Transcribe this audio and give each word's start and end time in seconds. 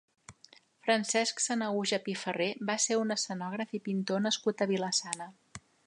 Francesc 0.85 1.43
Sanahuja 1.45 1.99
Pifarré 2.07 2.47
va 2.71 2.77
ser 2.87 2.97
un 3.03 3.17
escenògraf 3.17 3.77
i 3.81 3.83
pintor 3.91 4.25
nascut 4.29 4.65
a 4.67 4.71
Vila-sana. 4.75 5.31